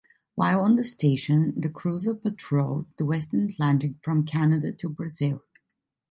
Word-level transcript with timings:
While 0.33 0.61
on 0.61 0.77
the 0.77 0.83
Station, 0.83 1.53
the 1.55 1.69
cruiser 1.69 2.15
patrolled 2.15 2.87
the 2.97 3.05
western 3.05 3.41
Atlantic 3.43 4.03
from 4.03 4.25
Canada 4.25 4.71
to 4.71 4.89
Brazil. 4.89 5.43